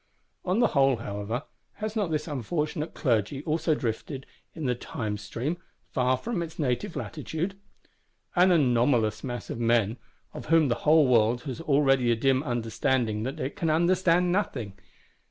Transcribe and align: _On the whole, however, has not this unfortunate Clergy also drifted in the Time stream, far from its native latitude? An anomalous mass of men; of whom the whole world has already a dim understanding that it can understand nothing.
_On 0.49 0.57
the 0.57 0.69
whole, 0.69 0.95
however, 0.95 1.43
has 1.73 1.95
not 1.95 2.09
this 2.09 2.27
unfortunate 2.27 2.95
Clergy 2.95 3.43
also 3.43 3.75
drifted 3.75 4.25
in 4.55 4.65
the 4.65 4.73
Time 4.73 5.15
stream, 5.15 5.59
far 5.91 6.17
from 6.17 6.41
its 6.41 6.57
native 6.57 6.95
latitude? 6.95 7.55
An 8.35 8.49
anomalous 8.49 9.23
mass 9.23 9.51
of 9.51 9.59
men; 9.59 9.97
of 10.33 10.47
whom 10.47 10.69
the 10.69 10.85
whole 10.89 11.07
world 11.07 11.43
has 11.43 11.61
already 11.61 12.09
a 12.11 12.15
dim 12.15 12.41
understanding 12.41 13.21
that 13.21 13.39
it 13.39 13.55
can 13.55 13.69
understand 13.69 14.31
nothing. 14.31 14.73